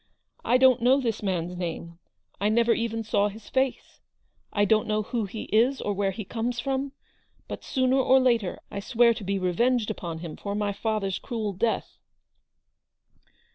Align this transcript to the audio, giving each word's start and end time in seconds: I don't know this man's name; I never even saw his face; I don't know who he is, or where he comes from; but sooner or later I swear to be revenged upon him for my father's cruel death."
I 0.43 0.57
don't 0.57 0.81
know 0.81 0.99
this 0.99 1.21
man's 1.21 1.55
name; 1.55 1.99
I 2.39 2.49
never 2.49 2.73
even 2.73 3.03
saw 3.03 3.27
his 3.29 3.49
face; 3.49 4.01
I 4.51 4.65
don't 4.65 4.87
know 4.87 5.03
who 5.03 5.25
he 5.25 5.43
is, 5.53 5.79
or 5.79 5.93
where 5.93 6.09
he 6.09 6.25
comes 6.25 6.59
from; 6.59 6.93
but 7.47 7.63
sooner 7.63 7.97
or 7.97 8.19
later 8.19 8.57
I 8.71 8.79
swear 8.79 9.13
to 9.13 9.23
be 9.23 9.37
revenged 9.37 9.91
upon 9.91 10.17
him 10.17 10.37
for 10.37 10.55
my 10.55 10.73
father's 10.73 11.19
cruel 11.19 11.53
death." 11.53 11.99